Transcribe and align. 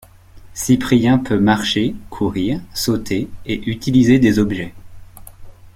Cyprien 0.55 1.19
peut 1.19 1.37
marcher, 1.39 1.93
courir, 2.09 2.59
sauter, 2.73 3.29
et 3.45 3.67
utiliser 3.69 4.17
des 4.17 4.39
objets. 4.39 4.73